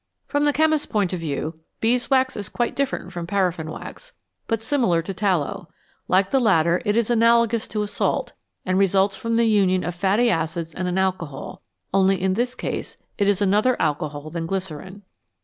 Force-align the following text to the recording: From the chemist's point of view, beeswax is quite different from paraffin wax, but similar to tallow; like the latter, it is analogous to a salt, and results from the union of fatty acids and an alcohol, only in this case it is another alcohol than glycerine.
From 0.25 0.45
the 0.45 0.51
chemist's 0.51 0.87
point 0.87 1.13
of 1.13 1.19
view, 1.19 1.59
beeswax 1.79 2.35
is 2.35 2.49
quite 2.49 2.75
different 2.75 3.13
from 3.13 3.27
paraffin 3.27 3.69
wax, 3.69 4.13
but 4.47 4.63
similar 4.63 5.03
to 5.03 5.13
tallow; 5.13 5.69
like 6.07 6.31
the 6.31 6.39
latter, 6.39 6.81
it 6.85 6.97
is 6.97 7.11
analogous 7.11 7.67
to 7.67 7.83
a 7.83 7.87
salt, 7.87 8.33
and 8.65 8.79
results 8.79 9.15
from 9.15 9.35
the 9.35 9.45
union 9.45 9.83
of 9.83 9.93
fatty 9.93 10.31
acids 10.31 10.73
and 10.73 10.87
an 10.87 10.97
alcohol, 10.97 11.61
only 11.93 12.19
in 12.19 12.33
this 12.33 12.55
case 12.55 12.97
it 13.19 13.29
is 13.29 13.43
another 13.43 13.79
alcohol 13.79 14.31
than 14.31 14.47
glycerine. 14.47 15.03